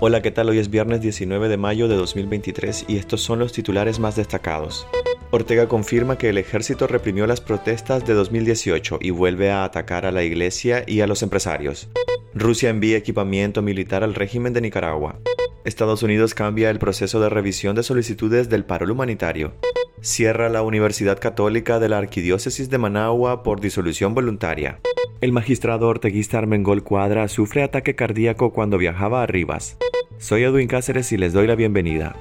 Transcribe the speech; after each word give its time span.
Hola, 0.00 0.22
¿qué 0.22 0.30
tal? 0.30 0.48
Hoy 0.48 0.60
es 0.60 0.70
viernes 0.70 1.00
19 1.00 1.48
de 1.48 1.56
mayo 1.56 1.88
de 1.88 1.96
2023 1.96 2.84
y 2.86 2.98
estos 2.98 3.20
son 3.20 3.40
los 3.40 3.52
titulares 3.52 3.98
más 3.98 4.14
destacados. 4.14 4.86
Ortega 5.32 5.66
confirma 5.66 6.16
que 6.16 6.28
el 6.28 6.38
ejército 6.38 6.86
reprimió 6.86 7.26
las 7.26 7.40
protestas 7.40 8.06
de 8.06 8.14
2018 8.14 9.00
y 9.02 9.10
vuelve 9.10 9.50
a 9.50 9.64
atacar 9.64 10.06
a 10.06 10.12
la 10.12 10.22
iglesia 10.22 10.84
y 10.86 11.00
a 11.00 11.08
los 11.08 11.24
empresarios. 11.24 11.88
Rusia 12.32 12.70
envía 12.70 12.96
equipamiento 12.96 13.60
militar 13.60 14.04
al 14.04 14.14
régimen 14.14 14.52
de 14.52 14.60
Nicaragua. 14.60 15.18
Estados 15.64 16.04
Unidos 16.04 16.32
cambia 16.32 16.70
el 16.70 16.78
proceso 16.78 17.18
de 17.18 17.28
revisión 17.28 17.74
de 17.74 17.82
solicitudes 17.82 18.48
del 18.48 18.64
paro 18.64 18.92
humanitario. 18.92 19.54
Cierra 20.00 20.48
la 20.48 20.62
Universidad 20.62 21.18
Católica 21.18 21.80
de 21.80 21.88
la 21.88 21.98
Arquidiócesis 21.98 22.70
de 22.70 22.78
Managua 22.78 23.42
por 23.42 23.60
disolución 23.60 24.14
voluntaria. 24.14 24.78
El 25.20 25.32
magistrado 25.32 25.88
orteguista 25.88 26.38
Armengol 26.38 26.84
Cuadra 26.84 27.26
sufre 27.26 27.64
ataque 27.64 27.96
cardíaco 27.96 28.52
cuando 28.52 28.78
viajaba 28.78 29.24
a 29.24 29.26
Rivas. 29.26 29.76
Soy 30.18 30.44
Edwin 30.44 30.68
Cáceres 30.68 31.10
y 31.10 31.16
les 31.16 31.32
doy 31.32 31.48
la 31.48 31.56
bienvenida. 31.56 32.14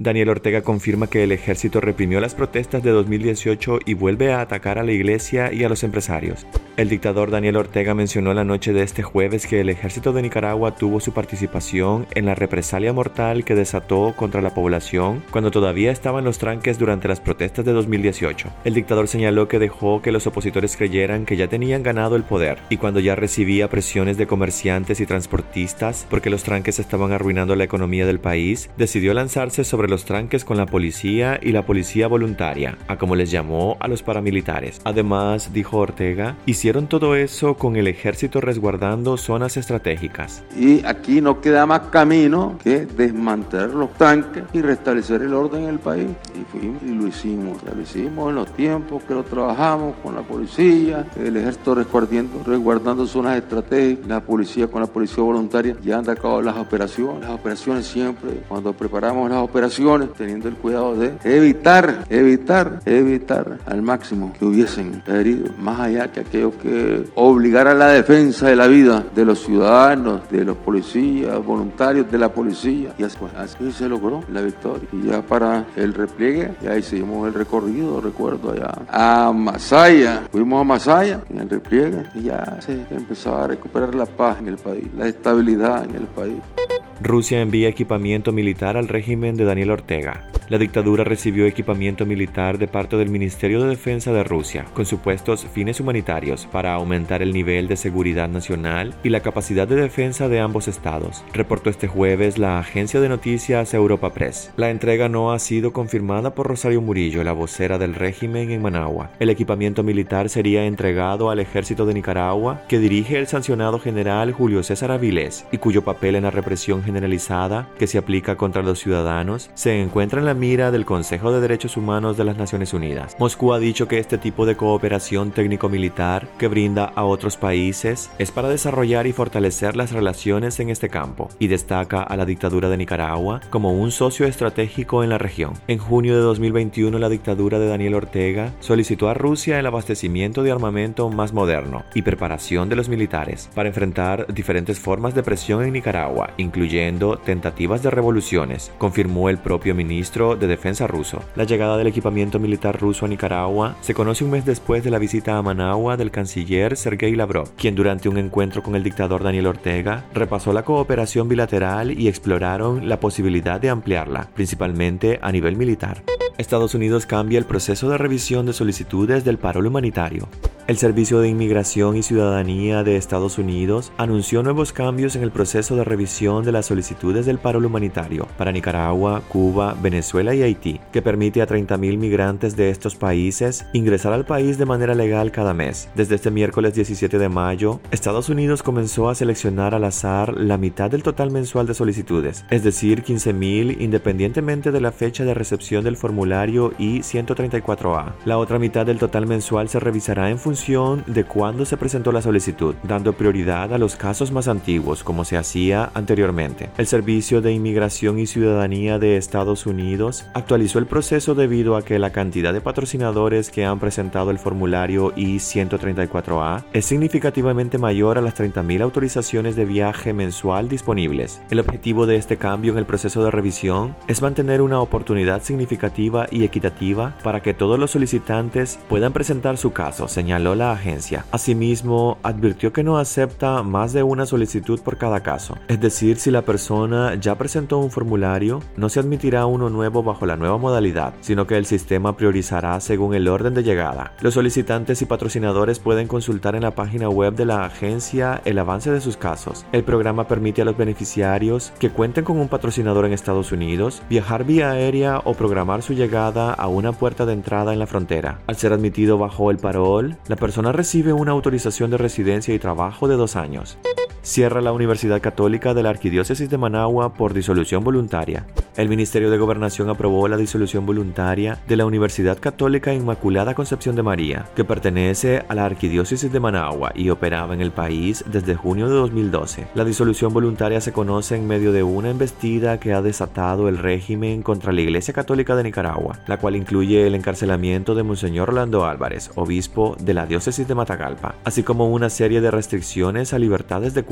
Daniel 0.00 0.30
Ortega 0.30 0.62
confirma 0.62 1.08
que 1.08 1.24
el 1.24 1.30
ejército 1.30 1.78
reprimió 1.78 2.20
las 2.20 2.34
protestas 2.34 2.82
de 2.82 2.88
2018 2.90 3.80
y 3.84 3.92
vuelve 3.92 4.32
a 4.32 4.40
atacar 4.40 4.78
a 4.78 4.82
la 4.82 4.92
iglesia 4.92 5.52
y 5.52 5.62
a 5.62 5.68
los 5.68 5.84
empresarios. 5.84 6.46
El 6.78 6.88
dictador 6.88 7.30
Daniel 7.30 7.56
Ortega 7.58 7.92
mencionó 7.92 8.32
la 8.32 8.42
noche 8.42 8.72
de 8.72 8.82
este 8.82 9.02
jueves 9.02 9.46
que 9.46 9.60
el 9.60 9.68
ejército 9.68 10.14
de 10.14 10.22
Nicaragua 10.22 10.74
tuvo 10.74 11.00
su 11.00 11.12
participación 11.12 12.06
en 12.14 12.24
la 12.24 12.34
represalia 12.34 12.94
mortal 12.94 13.44
que 13.44 13.54
desató 13.54 14.14
contra 14.16 14.40
la 14.40 14.54
población 14.54 15.22
cuando 15.30 15.50
todavía 15.50 15.92
estaban 15.92 16.24
los 16.24 16.38
tranques 16.38 16.78
durante 16.78 17.06
las 17.06 17.20
protestas 17.20 17.66
de 17.66 17.72
2018. 17.72 18.48
El 18.64 18.72
dictador 18.72 19.06
señaló 19.06 19.48
que 19.48 19.58
dejó 19.58 20.00
que 20.00 20.12
los 20.12 20.26
opositores 20.26 20.78
creyeran 20.78 21.26
que 21.26 21.36
ya 21.36 21.48
tenían 21.48 21.82
ganado 21.82 22.16
el 22.16 22.22
poder 22.22 22.56
y 22.70 22.78
cuando 22.78 23.00
ya 23.00 23.16
recibía 23.16 23.68
presiones 23.68 24.16
de 24.16 24.26
comerciantes 24.26 25.00
y 25.00 25.04
transportistas 25.04 26.06
porque 26.08 26.30
los 26.30 26.42
tranques 26.42 26.78
estaban 26.78 27.12
arruinando 27.12 27.54
la 27.54 27.64
economía 27.64 28.06
del 28.06 28.20
país, 28.20 28.70
decidió 28.78 29.12
lanzarse 29.12 29.62
sobre 29.62 29.89
los 29.90 30.04
tranques 30.04 30.44
con 30.44 30.56
la 30.56 30.66
policía 30.66 31.38
y 31.42 31.52
la 31.52 31.66
policía 31.66 32.08
voluntaria, 32.08 32.78
a 32.88 32.96
como 32.96 33.16
les 33.16 33.30
llamó 33.30 33.76
a 33.80 33.88
los 33.88 34.02
paramilitares. 34.02 34.80
Además, 34.84 35.52
dijo 35.52 35.78
Ortega, 35.78 36.36
hicieron 36.46 36.86
todo 36.86 37.16
eso 37.16 37.54
con 37.54 37.76
el 37.76 37.88
ejército 37.88 38.40
resguardando 38.40 39.16
zonas 39.16 39.56
estratégicas. 39.56 40.42
Y 40.56 40.84
aquí 40.86 41.20
no 41.20 41.40
queda 41.40 41.66
más 41.66 41.80
camino 41.90 42.58
que 42.62 42.86
desmantelar 42.86 43.70
los 43.70 43.92
tanques 43.94 44.44
y 44.52 44.62
restablecer 44.62 45.22
el 45.22 45.34
orden 45.34 45.64
en 45.64 45.68
el 45.70 45.78
país. 45.78 46.08
Y 46.34 46.44
fuimos 46.50 46.82
y 46.82 46.94
lo 46.94 47.06
hicimos. 47.06 47.58
lo 47.62 47.82
hicimos 47.82 48.30
en 48.30 48.34
los 48.36 48.52
tiempos 48.54 49.02
que 49.04 49.14
lo 49.14 49.24
trabajamos 49.24 49.94
con 50.02 50.14
la 50.14 50.22
policía, 50.22 51.06
el 51.16 51.36
ejército 51.36 51.74
resguardando, 51.74 52.42
resguardando 52.44 53.06
zonas 53.06 53.36
estratégicas, 53.36 54.06
la 54.06 54.20
policía 54.20 54.68
con 54.68 54.80
la 54.80 54.86
policía 54.86 55.22
voluntaria. 55.22 55.76
Ya 55.82 55.98
han 55.98 56.08
acabado 56.08 56.42
las 56.42 56.56
operaciones. 56.56 57.22
Las 57.22 57.30
operaciones 57.30 57.86
siempre, 57.86 58.30
cuando 58.48 58.72
preparamos 58.72 59.28
las 59.28 59.38
operaciones, 59.38 59.79
teniendo 60.14 60.48
el 60.48 60.56
cuidado 60.56 60.94
de 60.94 61.14
evitar, 61.24 62.04
evitar, 62.10 62.80
evitar 62.84 63.58
al 63.64 63.80
máximo 63.80 64.32
que 64.38 64.44
hubiesen 64.44 65.02
heridos, 65.06 65.56
más 65.58 65.80
allá 65.80 66.12
que 66.12 66.20
aquello 66.20 66.52
que 66.58 67.04
obligara 67.14 67.70
a 67.70 67.74
la 67.74 67.88
defensa 67.88 68.48
de 68.48 68.56
la 68.56 68.66
vida 68.66 69.04
de 69.14 69.24
los 69.24 69.40
ciudadanos, 69.40 70.28
de 70.30 70.44
los 70.44 70.56
policías, 70.58 71.42
voluntarios 71.44 72.10
de 72.10 72.18
la 72.18 72.28
policía. 72.28 72.94
Y 72.98 73.04
así, 73.04 73.16
así 73.36 73.72
se 73.72 73.88
logró 73.88 74.22
la 74.30 74.42
victoria. 74.42 74.86
Y 74.92 75.08
ya 75.08 75.22
para 75.22 75.64
el 75.76 75.94
repliegue, 75.94 76.52
ya 76.62 76.76
hicimos 76.76 77.26
el 77.26 77.34
recorrido, 77.34 78.00
recuerdo 78.00 78.52
allá 78.52 78.72
a 78.88 79.32
Masaya, 79.32 80.24
fuimos 80.30 80.60
a 80.60 80.64
Masaya 80.64 81.20
en 81.30 81.38
el 81.38 81.48
repliegue 81.48 82.04
y 82.14 82.24
ya 82.24 82.58
se 82.60 82.84
empezaba 82.90 83.44
a 83.44 83.48
recuperar 83.48 83.94
la 83.94 84.06
paz 84.06 84.38
en 84.40 84.48
el 84.48 84.56
país, 84.56 84.86
la 84.96 85.06
estabilidad 85.06 85.84
en 85.84 85.94
el 85.94 86.06
país. 86.06 86.59
Rusia 87.00 87.40
envía 87.40 87.68
equipamiento 87.68 88.32
militar 88.32 88.76
al 88.76 88.88
régimen 88.88 89.36
de 89.36 89.44
Daniel 89.44 89.70
Ortega. 89.70 90.29
La 90.50 90.58
dictadura 90.58 91.04
recibió 91.04 91.46
equipamiento 91.46 92.04
militar 92.04 92.58
de 92.58 92.66
parte 92.66 92.96
del 92.96 93.08
Ministerio 93.08 93.62
de 93.62 93.68
Defensa 93.68 94.12
de 94.12 94.24
Rusia, 94.24 94.64
con 94.74 94.84
supuestos 94.84 95.46
fines 95.46 95.78
humanitarios 95.78 96.48
para 96.50 96.74
aumentar 96.74 97.22
el 97.22 97.32
nivel 97.32 97.68
de 97.68 97.76
seguridad 97.76 98.28
nacional 98.28 98.92
y 99.04 99.10
la 99.10 99.20
capacidad 99.20 99.68
de 99.68 99.76
defensa 99.76 100.28
de 100.28 100.40
ambos 100.40 100.66
estados, 100.66 101.22
reportó 101.32 101.70
este 101.70 101.86
jueves 101.86 102.36
la 102.36 102.58
agencia 102.58 103.00
de 103.00 103.08
noticias 103.08 103.74
Europa 103.74 104.12
Press. 104.12 104.50
La 104.56 104.70
entrega 104.70 105.08
no 105.08 105.30
ha 105.30 105.38
sido 105.38 105.72
confirmada 105.72 106.34
por 106.34 106.48
Rosario 106.48 106.80
Murillo, 106.80 107.22
la 107.22 107.30
vocera 107.30 107.78
del 107.78 107.94
régimen 107.94 108.50
en 108.50 108.60
Managua. 108.60 109.12
El 109.20 109.30
equipamiento 109.30 109.84
militar 109.84 110.28
sería 110.30 110.64
entregado 110.64 111.30
al 111.30 111.38
ejército 111.38 111.86
de 111.86 111.94
Nicaragua, 111.94 112.62
que 112.66 112.80
dirige 112.80 113.20
el 113.20 113.28
sancionado 113.28 113.78
general 113.78 114.32
Julio 114.32 114.64
César 114.64 114.90
Avilés 114.90 115.46
y 115.52 115.58
cuyo 115.58 115.84
papel 115.84 116.16
en 116.16 116.24
la 116.24 116.32
represión 116.32 116.82
generalizada 116.82 117.68
que 117.78 117.86
se 117.86 117.98
aplica 117.98 118.34
contra 118.34 118.62
los 118.62 118.80
ciudadanos 118.80 119.48
se 119.54 119.80
encuentra 119.80 120.18
en 120.18 120.26
la 120.26 120.39
mira 120.40 120.70
del 120.70 120.86
Consejo 120.86 121.32
de 121.32 121.40
Derechos 121.42 121.76
Humanos 121.76 122.16
de 122.16 122.24
las 122.24 122.38
Naciones 122.38 122.72
Unidas. 122.72 123.14
Moscú 123.18 123.52
ha 123.52 123.58
dicho 123.58 123.86
que 123.86 123.98
este 123.98 124.16
tipo 124.16 124.46
de 124.46 124.56
cooperación 124.56 125.32
técnico-militar 125.32 126.28
que 126.38 126.48
brinda 126.48 126.86
a 126.86 127.04
otros 127.04 127.36
países 127.36 128.10
es 128.18 128.30
para 128.30 128.48
desarrollar 128.48 129.06
y 129.06 129.12
fortalecer 129.12 129.76
las 129.76 129.92
relaciones 129.92 130.58
en 130.58 130.70
este 130.70 130.88
campo 130.88 131.28
y 131.38 131.48
destaca 131.48 132.02
a 132.02 132.16
la 132.16 132.24
dictadura 132.24 132.70
de 132.70 132.78
Nicaragua 132.78 133.42
como 133.50 133.74
un 133.74 133.90
socio 133.90 134.26
estratégico 134.26 135.04
en 135.04 135.10
la 135.10 135.18
región. 135.18 135.52
En 135.68 135.76
junio 135.76 136.16
de 136.16 136.22
2021 136.22 136.98
la 136.98 137.10
dictadura 137.10 137.58
de 137.58 137.68
Daniel 137.68 137.94
Ortega 137.94 138.54
solicitó 138.60 139.10
a 139.10 139.14
Rusia 139.14 139.60
el 139.60 139.66
abastecimiento 139.66 140.42
de 140.42 140.52
armamento 140.52 141.10
más 141.10 141.34
moderno 141.34 141.84
y 141.94 142.00
preparación 142.00 142.70
de 142.70 142.76
los 142.76 142.88
militares 142.88 143.50
para 143.54 143.68
enfrentar 143.68 144.26
diferentes 144.32 144.80
formas 144.80 145.14
de 145.14 145.22
presión 145.22 145.62
en 145.64 145.74
Nicaragua, 145.74 146.30
incluyendo 146.38 147.18
tentativas 147.18 147.82
de 147.82 147.90
revoluciones, 147.90 148.72
confirmó 148.78 149.28
el 149.28 149.36
propio 149.36 149.74
ministro 149.74 150.29
de 150.36 150.46
Defensa 150.46 150.86
ruso. 150.86 151.22
La 151.36 151.44
llegada 151.44 151.76
del 151.76 151.86
equipamiento 151.86 152.38
militar 152.38 152.80
ruso 152.80 153.06
a 153.06 153.08
Nicaragua 153.08 153.76
se 153.80 153.94
conoce 153.94 154.24
un 154.24 154.30
mes 154.30 154.44
después 154.44 154.84
de 154.84 154.90
la 154.90 154.98
visita 154.98 155.36
a 155.36 155.42
Managua 155.42 155.96
del 155.96 156.10
canciller 156.10 156.76
Sergei 156.76 157.14
Lavrov, 157.14 157.54
quien 157.56 157.74
durante 157.74 158.08
un 158.08 158.18
encuentro 158.18 158.62
con 158.62 158.74
el 158.74 158.82
dictador 158.82 159.22
Daniel 159.22 159.46
Ortega 159.46 160.04
repasó 160.14 160.52
la 160.52 160.64
cooperación 160.64 161.28
bilateral 161.28 161.98
y 161.98 162.08
exploraron 162.08 162.88
la 162.88 163.00
posibilidad 163.00 163.60
de 163.60 163.70
ampliarla, 163.70 164.28
principalmente 164.34 165.18
a 165.22 165.32
nivel 165.32 165.56
militar. 165.56 166.02
Estados 166.38 166.74
Unidos 166.74 167.04
cambia 167.04 167.38
el 167.38 167.44
proceso 167.44 167.90
de 167.90 167.98
revisión 167.98 168.46
de 168.46 168.54
solicitudes 168.54 169.24
del 169.24 169.38
paro 169.38 169.60
humanitario. 169.60 170.28
El 170.70 170.78
Servicio 170.78 171.18
de 171.18 171.28
Inmigración 171.28 171.96
y 171.96 172.04
Ciudadanía 172.04 172.84
de 172.84 172.94
Estados 172.94 173.38
Unidos 173.38 173.90
anunció 173.96 174.44
nuevos 174.44 174.72
cambios 174.72 175.16
en 175.16 175.24
el 175.24 175.32
proceso 175.32 175.74
de 175.74 175.82
revisión 175.82 176.44
de 176.44 176.52
las 176.52 176.66
solicitudes 176.66 177.26
del 177.26 177.38
paro 177.38 177.58
humanitario 177.58 178.28
para 178.38 178.52
Nicaragua, 178.52 179.20
Cuba, 179.28 179.74
Venezuela 179.82 180.32
y 180.32 180.44
Haití, 180.44 180.80
que 180.92 181.02
permite 181.02 181.42
a 181.42 181.48
30.000 181.48 181.98
migrantes 181.98 182.54
de 182.54 182.70
estos 182.70 182.94
países 182.94 183.66
ingresar 183.72 184.12
al 184.12 184.24
país 184.26 184.58
de 184.58 184.64
manera 184.64 184.94
legal 184.94 185.32
cada 185.32 185.54
mes. 185.54 185.88
Desde 185.96 186.14
este 186.14 186.30
miércoles 186.30 186.72
17 186.72 187.18
de 187.18 187.28
mayo, 187.28 187.80
Estados 187.90 188.28
Unidos 188.28 188.62
comenzó 188.62 189.08
a 189.08 189.16
seleccionar 189.16 189.74
al 189.74 189.82
azar 189.82 190.34
la 190.36 190.56
mitad 190.56 190.88
del 190.88 191.02
total 191.02 191.32
mensual 191.32 191.66
de 191.66 191.74
solicitudes, 191.74 192.44
es 192.48 192.62
decir, 192.62 193.02
15.000 193.02 193.80
independientemente 193.80 194.70
de 194.70 194.80
la 194.80 194.92
fecha 194.92 195.24
de 195.24 195.34
recepción 195.34 195.82
del 195.82 195.96
formulario 195.96 196.74
I-134A. 196.78 198.12
La 198.24 198.38
otra 198.38 198.60
mitad 198.60 198.86
del 198.86 199.00
total 199.00 199.26
mensual 199.26 199.68
se 199.68 199.80
revisará 199.80 200.30
en 200.30 200.38
función 200.38 200.59
de 200.60 201.24
cuándo 201.24 201.64
se 201.64 201.78
presentó 201.78 202.12
la 202.12 202.20
solicitud, 202.20 202.74
dando 202.82 203.14
prioridad 203.14 203.72
a 203.72 203.78
los 203.78 203.96
casos 203.96 204.30
más 204.30 204.46
antiguos, 204.46 205.02
como 205.02 205.24
se 205.24 205.38
hacía 205.38 205.90
anteriormente. 205.94 206.68
El 206.76 206.86
Servicio 206.86 207.40
de 207.40 207.52
Inmigración 207.52 208.18
y 208.18 208.26
Ciudadanía 208.26 208.98
de 208.98 209.16
Estados 209.16 209.64
Unidos 209.64 210.26
actualizó 210.34 210.78
el 210.78 210.86
proceso 210.86 211.34
debido 211.34 211.76
a 211.76 211.82
que 211.82 211.98
la 211.98 212.10
cantidad 212.10 212.52
de 212.52 212.60
patrocinadores 212.60 213.50
que 213.50 213.64
han 213.64 213.80
presentado 213.80 214.30
el 214.30 214.38
formulario 214.38 215.14
I-134A 215.16 216.64
es 216.74 216.84
significativamente 216.84 217.78
mayor 217.78 218.18
a 218.18 218.20
las 218.20 218.36
30.000 218.36 218.82
autorizaciones 218.82 219.56
de 219.56 219.64
viaje 219.64 220.12
mensual 220.12 220.68
disponibles. 220.68 221.40
El 221.50 221.60
objetivo 221.60 222.04
de 222.04 222.16
este 222.16 222.36
cambio 222.36 222.72
en 222.72 222.78
el 222.78 222.86
proceso 222.86 223.24
de 223.24 223.30
revisión 223.30 223.96
es 224.08 224.20
mantener 224.20 224.60
una 224.60 224.80
oportunidad 224.80 225.42
significativa 225.42 226.26
y 226.30 226.44
equitativa 226.44 227.16
para 227.24 227.40
que 227.40 227.54
todos 227.54 227.78
los 227.78 227.92
solicitantes 227.92 228.78
puedan 228.88 229.14
presentar 229.14 229.56
su 229.56 229.72
caso, 229.72 230.06
señaló 230.40 230.54
la 230.54 230.72
agencia. 230.72 231.26
Asimismo, 231.32 232.16
advirtió 232.22 232.72
que 232.72 232.82
no 232.82 232.96
acepta 232.96 233.62
más 233.62 233.92
de 233.92 234.02
una 234.02 234.24
solicitud 234.24 234.80
por 234.80 234.96
cada 234.96 235.20
caso. 235.20 235.58
Es 235.68 235.80
decir, 235.80 236.16
si 236.16 236.30
la 236.30 236.42
persona 236.42 237.14
ya 237.16 237.36
presentó 237.36 237.78
un 237.78 237.90
formulario, 237.90 238.62
no 238.76 238.88
se 238.88 239.00
admitirá 239.00 239.44
uno 239.44 239.68
nuevo 239.68 240.02
bajo 240.02 240.24
la 240.24 240.36
nueva 240.36 240.56
modalidad, 240.56 241.12
sino 241.20 241.46
que 241.46 241.58
el 241.58 241.66
sistema 241.66 242.16
priorizará 242.16 242.80
según 242.80 243.14
el 243.14 243.28
orden 243.28 243.52
de 243.52 243.62
llegada. 243.62 244.14
Los 244.22 244.32
solicitantes 244.32 245.02
y 245.02 245.04
patrocinadores 245.04 245.78
pueden 245.78 246.08
consultar 246.08 246.54
en 246.54 246.62
la 246.62 246.74
página 246.74 247.10
web 247.10 247.34
de 247.34 247.44
la 247.44 247.66
agencia 247.66 248.40
el 248.46 248.58
avance 248.58 248.90
de 248.90 249.02
sus 249.02 249.18
casos. 249.18 249.66
El 249.72 249.84
programa 249.84 250.26
permite 250.26 250.62
a 250.62 250.64
los 250.64 250.78
beneficiarios 250.78 251.70
que 251.78 251.90
cuenten 251.90 252.24
con 252.24 252.38
un 252.38 252.48
patrocinador 252.48 253.04
en 253.04 253.12
Estados 253.12 253.52
Unidos 253.52 254.00
viajar 254.08 254.44
vía 254.44 254.70
aérea 254.70 255.20
o 255.24 255.34
programar 255.34 255.82
su 255.82 255.92
llegada 255.92 256.54
a 256.54 256.66
una 256.68 256.92
puerta 256.92 257.26
de 257.26 257.34
entrada 257.34 257.74
en 257.74 257.78
la 257.78 257.86
frontera. 257.86 258.40
Al 258.46 258.56
ser 258.56 258.72
admitido 258.72 259.18
bajo 259.18 259.50
el 259.50 259.58
parol, 259.58 260.16
la 260.30 260.36
persona 260.36 260.70
recibe 260.70 261.12
una 261.12 261.32
autorización 261.32 261.90
de 261.90 261.96
residencia 261.96 262.54
y 262.54 262.60
trabajo 262.60 263.08
de 263.08 263.16
dos 263.16 263.34
años. 263.34 263.76
Cierra 264.22 264.60
la 264.60 264.72
Universidad 264.72 265.20
Católica 265.20 265.74
de 265.74 265.82
la 265.82 265.90
Arquidiócesis 265.90 266.50
de 266.50 266.58
Managua 266.58 267.14
por 267.14 267.34
disolución 267.34 267.84
voluntaria. 267.84 268.46
El 268.76 268.88
Ministerio 268.88 269.30
de 269.30 269.38
Gobernación 269.38 269.90
aprobó 269.90 270.28
la 270.28 270.36
disolución 270.36 270.86
voluntaria 270.86 271.58
de 271.66 271.76
la 271.76 271.86
Universidad 271.86 272.38
Católica 272.38 272.94
Inmaculada 272.94 273.54
Concepción 273.54 273.96
de 273.96 274.02
María, 274.02 274.46
que 274.54 274.64
pertenece 274.64 275.42
a 275.48 275.54
la 275.54 275.64
Arquidiócesis 275.64 276.32
de 276.32 276.40
Managua 276.40 276.92
y 276.94 277.10
operaba 277.10 277.54
en 277.54 277.60
el 277.60 277.72
país 277.72 278.24
desde 278.30 278.54
junio 278.54 278.88
de 278.88 278.94
2012. 278.94 279.66
La 279.74 279.84
disolución 279.84 280.32
voluntaria 280.32 280.80
se 280.80 280.92
conoce 280.92 281.36
en 281.36 281.46
medio 281.46 281.72
de 281.72 281.82
una 281.82 282.10
embestida 282.10 282.78
que 282.78 282.92
ha 282.92 283.02
desatado 283.02 283.68
el 283.68 283.78
régimen 283.78 284.42
contra 284.42 284.72
la 284.72 284.80
Iglesia 284.80 285.14
Católica 285.14 285.56
de 285.56 285.64
Nicaragua, 285.64 286.18
la 286.26 286.38
cual 286.38 286.56
incluye 286.56 287.06
el 287.06 287.14
encarcelamiento 287.14 287.94
de 287.94 288.02
Monseñor 288.02 288.50
Orlando 288.50 288.86
Álvarez, 288.86 289.30
obispo 289.34 289.96
de 290.00 290.14
la 290.14 290.26
diócesis 290.26 290.66
de 290.66 290.74
Matagalpa, 290.74 291.34
así 291.44 291.62
como 291.62 291.90
una 291.90 292.10
serie 292.10 292.40
de 292.40 292.50
restricciones 292.50 293.32
a 293.32 293.38
libertades 293.38 293.94
de 293.94 294.04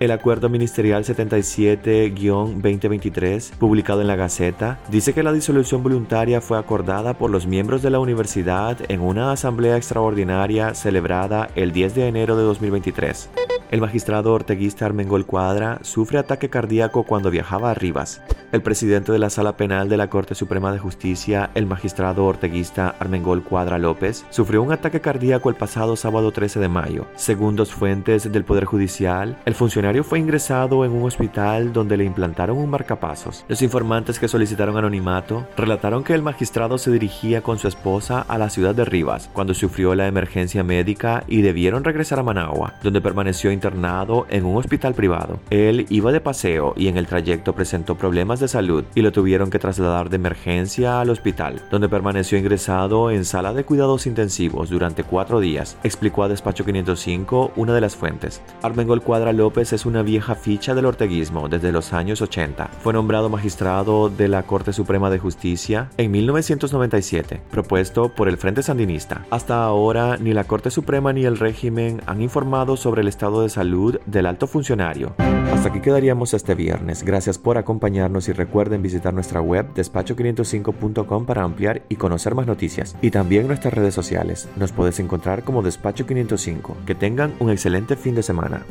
El 0.00 0.10
Acuerdo 0.10 0.48
Ministerial 0.48 1.04
77-2023, 1.04 3.56
publicado 3.56 4.00
en 4.00 4.08
la 4.08 4.16
Gaceta, 4.16 4.80
dice 4.90 5.14
que 5.14 5.22
la 5.22 5.32
disolución 5.32 5.84
voluntaria 5.84 6.40
fue 6.40 6.58
acordada 6.58 7.14
por 7.14 7.30
los 7.30 7.46
miembros 7.46 7.80
de 7.80 7.90
la 7.90 8.00
universidad 8.00 8.76
en 8.88 9.00
una 9.00 9.30
asamblea 9.30 9.76
extraordinaria 9.76 10.74
celebrada 10.74 11.48
el 11.54 11.70
10 11.70 11.94
de 11.94 12.08
enero 12.08 12.36
de 12.36 12.42
2023. 12.42 13.30
El 13.70 13.80
magistrado 13.80 14.32
orteguista 14.32 14.86
Armengol 14.86 15.26
Cuadra 15.26 15.78
sufre 15.82 16.18
ataque 16.18 16.48
cardíaco 16.48 17.02
cuando 17.02 17.30
viajaba 17.30 17.70
a 17.70 17.74
Rivas. 17.74 18.22
El 18.52 18.62
presidente 18.62 19.10
de 19.10 19.18
la 19.18 19.30
Sala 19.30 19.56
Penal 19.56 19.88
de 19.88 19.96
la 19.96 20.08
Corte 20.08 20.36
Suprema 20.36 20.70
de 20.70 20.78
Justicia, 20.78 21.50
el 21.56 21.66
magistrado 21.66 22.24
orteguista 22.24 22.94
Armengol 23.00 23.42
Cuadra 23.42 23.78
López, 23.78 24.24
sufrió 24.30 24.62
un 24.62 24.70
ataque 24.70 25.00
cardíaco 25.00 25.48
el 25.48 25.56
pasado 25.56 25.96
sábado 25.96 26.30
13 26.30 26.60
de 26.60 26.68
mayo. 26.68 27.06
Según 27.16 27.56
dos 27.56 27.72
fuentes 27.72 28.30
del 28.30 28.44
Poder 28.44 28.64
Judicial, 28.64 29.36
el 29.46 29.54
funcionario 29.54 30.04
fue 30.04 30.18
ingresado 30.18 30.84
en 30.84 30.92
un 30.92 31.04
hospital 31.04 31.72
donde 31.72 31.98
le 31.98 32.04
implantaron 32.04 32.56
un 32.56 32.70
marcapasos. 32.70 33.44
Los 33.46 33.60
informantes 33.60 34.18
que 34.18 34.28
solicitaron 34.28 34.78
anonimato 34.78 35.46
relataron 35.56 36.02
que 36.02 36.14
el 36.14 36.22
magistrado 36.22 36.78
se 36.78 36.90
dirigía 36.90 37.42
con 37.42 37.58
su 37.58 37.68
esposa 37.68 38.20
a 38.20 38.38
la 38.38 38.48
ciudad 38.48 38.74
de 38.74 38.86
Rivas 38.86 39.28
cuando 39.34 39.52
sufrió 39.52 39.94
la 39.94 40.06
emergencia 40.06 40.64
médica 40.64 41.24
y 41.28 41.42
debieron 41.42 41.84
regresar 41.84 42.18
a 42.18 42.22
Managua, 42.22 42.74
donde 42.82 43.02
permaneció 43.02 43.52
internado 43.52 44.26
en 44.30 44.46
un 44.46 44.56
hospital 44.56 44.94
privado. 44.94 45.38
Él 45.50 45.84
iba 45.90 46.10
de 46.10 46.20
paseo 46.20 46.72
y 46.76 46.88
en 46.88 46.96
el 46.96 47.06
trayecto 47.06 47.54
presentó 47.54 47.96
problemas 47.96 48.40
de 48.40 48.48
salud 48.48 48.84
y 48.94 49.02
lo 49.02 49.12
tuvieron 49.12 49.50
que 49.50 49.58
trasladar 49.58 50.08
de 50.08 50.16
emergencia 50.16 51.00
al 51.00 51.10
hospital, 51.10 51.60
donde 51.70 51.90
permaneció 51.90 52.38
ingresado 52.38 53.10
en 53.10 53.26
sala 53.26 53.52
de 53.52 53.64
cuidados 53.64 54.06
intensivos 54.06 54.70
durante 54.70 55.04
cuatro 55.04 55.40
días, 55.40 55.76
explicó 55.84 56.22
a 56.22 56.28
Despacho 56.28 56.64
505 56.64 57.52
una 57.56 57.74
de 57.74 57.80
las 57.82 57.94
fuentes. 57.94 58.40
Armengol 58.62 59.02
Cuadra 59.02 59.33
López 59.34 59.72
es 59.72 59.86
una 59.86 60.02
vieja 60.02 60.34
ficha 60.34 60.74
del 60.74 60.86
orteguismo 60.86 61.48
desde 61.48 61.72
los 61.72 61.92
años 61.92 62.22
80. 62.22 62.70
Fue 62.82 62.92
nombrado 62.92 63.28
magistrado 63.28 64.08
de 64.08 64.28
la 64.28 64.44
Corte 64.44 64.72
Suprema 64.72 65.10
de 65.10 65.18
Justicia 65.18 65.90
en 65.96 66.10
1997, 66.10 67.42
propuesto 67.50 68.08
por 68.08 68.28
el 68.28 68.38
Frente 68.38 68.62
Sandinista. 68.62 69.26
Hasta 69.30 69.62
ahora, 69.64 70.16
ni 70.16 70.32
la 70.32 70.44
Corte 70.44 70.70
Suprema 70.70 71.12
ni 71.12 71.24
el 71.24 71.38
régimen 71.38 72.00
han 72.06 72.22
informado 72.22 72.76
sobre 72.76 73.02
el 73.02 73.08
estado 73.08 73.42
de 73.42 73.48
salud 73.48 73.98
del 74.06 74.26
alto 74.26 74.46
funcionario. 74.46 75.14
Hasta 75.52 75.68
aquí 75.68 75.80
quedaríamos 75.80 76.34
este 76.34 76.54
viernes. 76.54 77.04
Gracias 77.04 77.38
por 77.38 77.58
acompañarnos 77.58 78.28
y 78.28 78.32
recuerden 78.32 78.82
visitar 78.82 79.14
nuestra 79.14 79.40
web 79.40 79.72
despacho505.com 79.74 81.26
para 81.26 81.42
ampliar 81.42 81.82
y 81.88 81.96
conocer 81.96 82.34
más 82.34 82.46
noticias. 82.46 82.96
Y 83.00 83.10
también 83.10 83.46
nuestras 83.46 83.72
redes 83.72 83.94
sociales. 83.94 84.48
Nos 84.56 84.72
puedes 84.72 84.98
encontrar 85.00 85.44
como 85.44 85.62
Despacho 85.62 86.06
505. 86.06 86.76
Que 86.86 86.94
tengan 86.94 87.34
un 87.38 87.50
excelente 87.50 87.96
fin 87.96 88.14
de 88.14 88.22
semana. 88.22 88.64